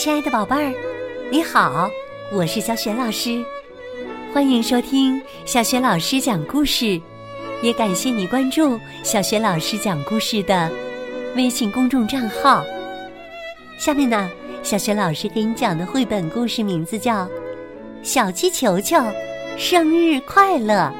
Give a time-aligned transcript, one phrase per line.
[0.00, 0.72] 亲爱的宝贝儿，
[1.30, 1.90] 你好，
[2.32, 3.44] 我是小雪老师，
[4.32, 6.98] 欢迎收听小雪老师讲故事，
[7.62, 10.72] 也感谢你关注小雪老师讲故事的
[11.36, 12.64] 微信公众账号。
[13.78, 14.30] 下面呢，
[14.62, 17.26] 小雪老师给你讲的绘本故事名字叫
[18.02, 18.96] 《小鸡球球
[19.58, 20.90] 生日快乐》，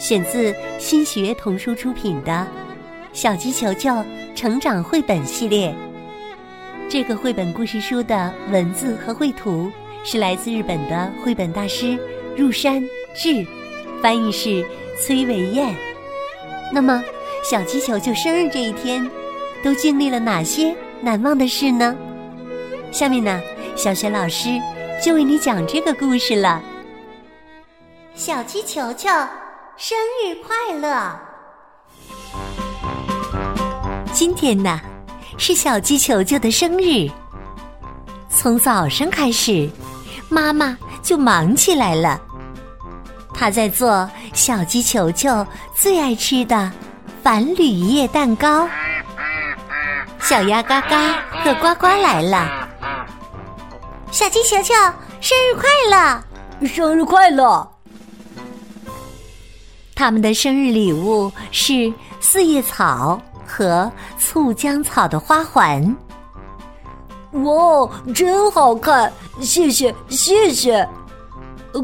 [0.00, 2.30] 选自新学童书出品的
[3.12, 3.90] 《小鸡球球
[4.36, 5.74] 成长绘本系列》。
[6.90, 9.70] 这个绘本故事书的文字和绘图
[10.02, 11.96] 是来自日本的绘本大师
[12.36, 12.82] 入山
[13.14, 13.46] 智，
[14.02, 14.66] 翻译是
[15.00, 15.72] 崔维燕。
[16.72, 17.00] 那么，
[17.48, 19.08] 小鸡球球生日这一天，
[19.62, 21.96] 都经历了哪些难忘的事呢？
[22.90, 23.40] 下面呢，
[23.76, 24.48] 小雪老师
[25.00, 26.60] 就为你讲这个故事了。
[28.16, 29.08] 小鸡球球
[29.76, 31.16] 生日快乐！
[34.12, 34.80] 今天呢？
[35.40, 37.10] 是小鸡球球的生日。
[38.28, 39.70] 从早上开始，
[40.28, 42.20] 妈妈就忙起来了。
[43.32, 46.70] 她在做小鸡球球最爱吃的
[47.22, 48.68] 反铝叶蛋糕。
[50.20, 52.68] 小鸭嘎嘎和呱呱来了。
[54.10, 54.74] 小鸡球球
[55.22, 56.68] 生日快乐！
[56.68, 57.66] 生日快乐！
[59.94, 63.18] 他们的生日礼物是四叶草。
[63.50, 65.96] 和醋浆草的花环，
[67.32, 69.12] 哇，真好看！
[69.40, 70.88] 谢谢谢谢，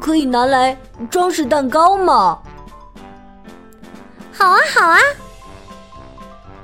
[0.00, 0.74] 可以拿来
[1.10, 2.38] 装饰蛋糕吗？
[4.32, 4.98] 好啊好啊，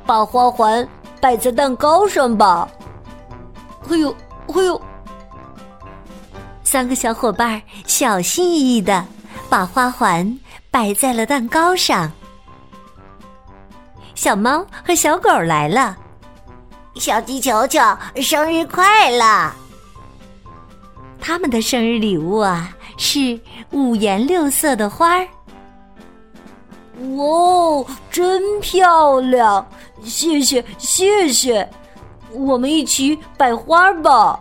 [0.06, 0.88] 把花环
[1.20, 2.66] 摆在蛋糕上吧。
[3.86, 4.16] 嘿呦
[4.48, 4.80] 嘿呦，
[6.64, 9.04] 三个小伙伴小心翼翼的
[9.50, 10.38] 把花环
[10.70, 12.10] 摆在了蛋糕上。
[14.16, 15.96] 小猫和小狗来了，
[16.94, 17.78] 小鸡球球
[18.16, 19.52] 生日快乐！
[21.20, 23.38] 他们的生日礼物啊是
[23.72, 25.28] 五颜六色的花儿。
[27.16, 29.64] 哇，真漂亮！
[30.02, 31.68] 谢谢谢谢，
[32.32, 34.40] 我们一起摆花吧。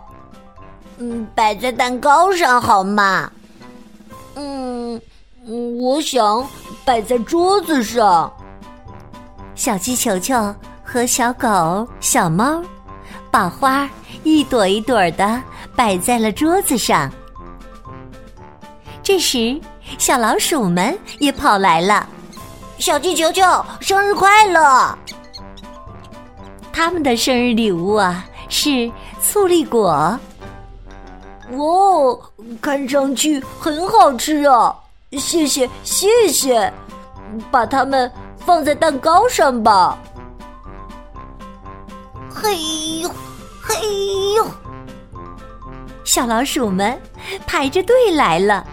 [0.96, 3.30] 嗯，摆在蛋糕上好吗？
[4.36, 4.98] 嗯，
[5.78, 6.48] 我想
[6.82, 8.32] 摆在桌子上。
[9.56, 12.62] 小鸡球球和小狗、小猫，
[13.30, 13.88] 把花
[14.22, 15.42] 一朵一朵的
[15.74, 17.10] 摆在了桌子上。
[19.02, 19.58] 这时，
[19.96, 22.06] 小老鼠们也跑来了。
[22.78, 23.42] 小鸡球球
[23.80, 24.96] 生日快乐！
[26.70, 30.18] 他们的生日礼物啊是醋栗果。
[31.52, 32.18] 哇，
[32.60, 34.74] 看上去很好吃啊！
[35.12, 36.70] 谢谢谢谢，
[37.50, 38.12] 把它们。
[38.46, 39.98] 放在蛋糕上吧。
[42.32, 42.56] 嘿
[43.00, 43.10] 呦，
[43.60, 43.74] 嘿
[44.36, 44.46] 呦！
[46.04, 46.96] 小老鼠们
[47.44, 48.64] 排着队来了，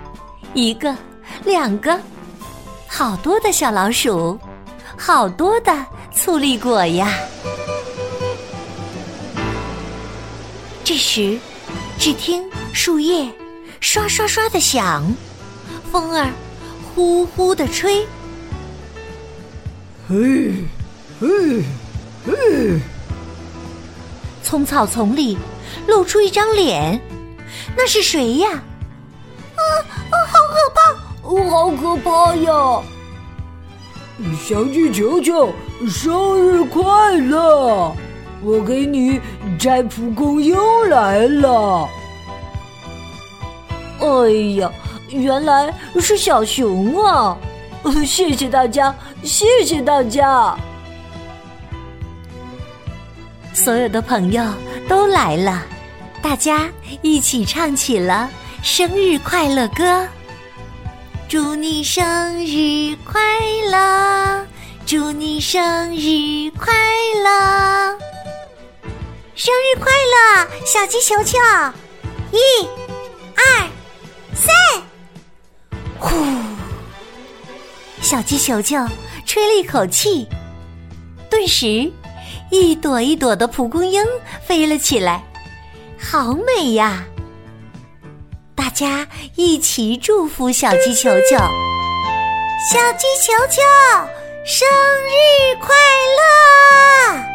[0.53, 0.95] 一个，
[1.43, 1.99] 两个，
[2.87, 4.39] 好多的小老鼠，
[4.95, 5.75] 好多的
[6.11, 7.11] 醋栗果呀。
[10.83, 11.39] 这时，
[11.97, 13.27] 只听树叶
[13.79, 15.03] 刷刷刷的响，
[15.91, 16.29] 风儿
[16.93, 18.05] 呼呼的吹。
[20.09, 20.53] 嘿，
[21.19, 21.63] 嘿，
[22.25, 22.79] 嘿！
[24.43, 25.37] 从草丛里
[25.87, 26.99] 露出一张脸，
[27.77, 28.49] 那是谁呀？
[28.51, 29.61] 啊
[30.11, 31.49] 啊，好可怕！
[31.49, 32.83] 好可怕呀！
[34.37, 35.53] 小鸡球球，
[35.87, 37.95] 生日快乐！
[38.43, 39.21] 我给你
[39.57, 40.57] 摘蒲公英
[40.89, 41.87] 来了。
[44.01, 44.69] 哎呀，
[45.09, 47.37] 原来是小熊啊！
[48.05, 50.55] 谢谢大家，谢谢大家！
[53.53, 54.43] 所有的朋友
[54.89, 55.63] 都来了，
[56.21, 56.69] 大家
[57.01, 58.29] 一起唱起了
[58.61, 60.05] 生日快乐歌。
[61.29, 62.03] 祝你生
[62.45, 63.21] 日快
[63.71, 64.45] 乐！
[64.85, 66.73] 祝你生日快
[67.23, 67.97] 乐！
[69.35, 71.37] 生日快乐，小鸡球球！
[72.31, 72.67] 一、
[73.35, 73.69] 二、
[74.35, 74.53] 三，
[75.97, 76.42] 呼！
[78.13, 78.77] 小鸡球球
[79.25, 80.27] 吹了一口气，
[81.31, 81.91] 顿时，
[82.51, 84.05] 一朵一朵的蒲公英
[84.45, 85.23] 飞了起来，
[85.99, 87.03] 好美呀！
[88.53, 91.37] 大家一起祝福小鸡球球，
[92.71, 93.63] 小鸡球球
[94.45, 95.75] 生日快
[97.17, 97.32] 乐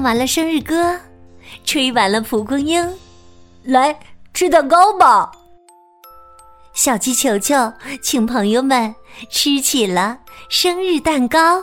[0.00, 0.98] 唱完了生日歌，
[1.62, 2.82] 吹完了蒲公英，
[3.62, 3.94] 来
[4.32, 5.30] 吃蛋糕吧！
[6.72, 7.70] 小鸡球球
[8.02, 8.94] 请朋友们
[9.28, 10.18] 吃起了
[10.48, 11.62] 生日蛋糕。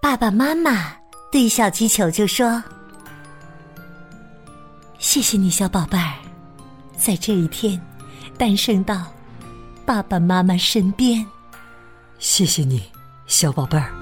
[0.00, 0.94] 爸爸妈妈
[1.32, 2.62] 对小鸡球球说
[5.00, 6.14] ：“谢谢你，小宝贝儿，
[6.96, 7.84] 在这一天
[8.38, 9.04] 诞生到
[9.84, 11.26] 爸爸妈妈身边。
[12.20, 12.80] 谢谢你，
[13.26, 13.92] 小宝贝儿。”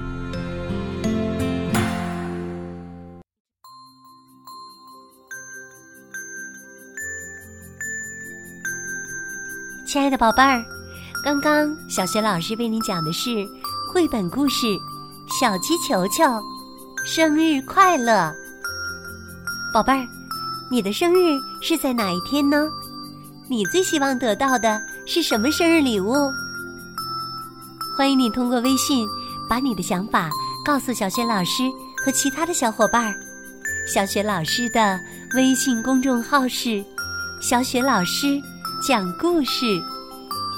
[9.91, 10.65] 亲爱的宝贝儿，
[11.25, 13.45] 刚刚小学老师为你讲的是
[13.93, 14.67] 绘本故事
[15.41, 16.23] 《小鸡球球》，
[17.05, 18.33] 生日快乐！
[19.75, 20.07] 宝贝儿，
[20.71, 22.69] 你的生日是在哪一天呢？
[23.49, 26.15] 你最希望得到的是什么生日礼物？
[27.99, 29.05] 欢迎你通过微信
[29.49, 30.31] 把你的想法
[30.65, 31.65] 告诉小雪老师
[32.07, 33.13] 和其他的小伙伴儿。
[33.93, 35.01] 小雪老师的
[35.35, 36.81] 微信公众号是
[37.43, 38.41] “小雪老师”。
[38.81, 39.79] 讲故事，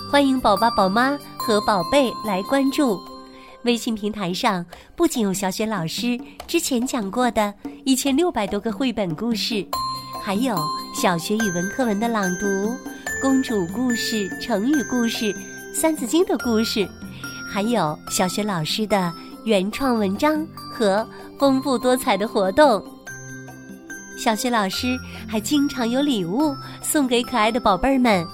[0.08, 2.96] 欢迎宝宝、宝妈和宝贝来关注。
[3.64, 4.64] 微信平台上
[4.94, 7.52] 不仅有小雪老师之前讲过的
[7.84, 9.66] 一千六百多个绘本故事，
[10.22, 10.56] 还有
[10.94, 12.46] 小学语文课文的朗读、
[13.20, 15.34] 公主故事、成语故事、
[15.74, 16.88] 三字经的故事，
[17.52, 19.12] 还有小学老师的
[19.44, 21.04] 原创文章和
[21.40, 22.80] 丰富多彩的活动。
[24.22, 24.96] 小学老师
[25.26, 28.24] 还经常有礼物送给可爱的宝贝儿们。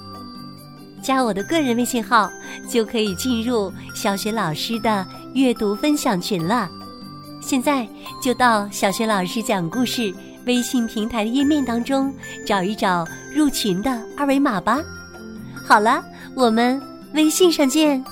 [1.03, 2.31] 加我的个人微信号，
[2.69, 6.69] 就可以进入小学老师的阅读分享群了。
[7.41, 7.89] 现在
[8.23, 10.15] 就到小学老师讲故事
[10.45, 12.13] 微信平台的页面当中，
[12.47, 14.83] 找一找入群的二维码吧。
[15.67, 16.05] 好了，
[16.35, 16.79] 我们
[17.15, 18.05] 微信上见。